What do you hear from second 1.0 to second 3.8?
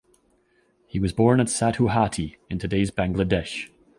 born at Sadhuhati in today's Bangladesh.